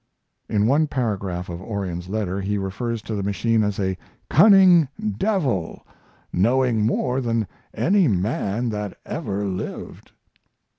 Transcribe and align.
In 0.49 0.65
one 0.65 0.87
paragraph 0.87 1.47
of 1.47 1.61
Orion's 1.61 2.09
letter 2.09 2.41
he 2.41 2.57
refers 2.57 3.03
to 3.03 3.13
the 3.13 3.21
machine 3.21 3.61
as 3.61 3.79
a 3.79 3.99
"cunning 4.31 4.87
devil, 5.19 5.85
knowing 6.33 6.83
more 6.87 7.21
than 7.21 7.45
any 7.71 8.07
man 8.07 8.69
that 8.69 8.97
ever 9.05 9.45
lived." 9.45 10.11